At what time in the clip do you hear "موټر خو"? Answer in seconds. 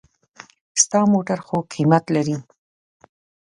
1.13-1.57